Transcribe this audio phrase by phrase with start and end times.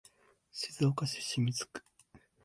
[0.51, 1.83] 静岡市清水区